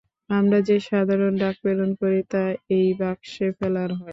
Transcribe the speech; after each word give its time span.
আমরা 0.29 0.59
যে 0.61 0.77
সাধারণ 0.89 1.33
ডাক 1.37 1.55
প্রেরণ 1.61 1.91
করি, 2.01 2.19
তা 2.31 2.43
এই 2.71 2.87
বাক্সে 2.99 3.47
ফেলা 3.57 3.83
হয়। 3.91 4.09